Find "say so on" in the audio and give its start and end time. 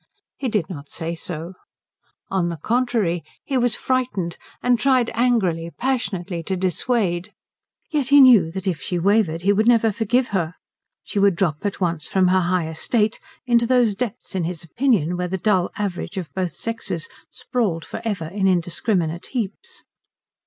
0.89-2.49